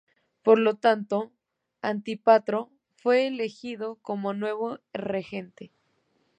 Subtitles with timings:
[0.41, 1.31] Por lo tanto,
[1.83, 5.71] Antípatro fue elegido como nuevo regente.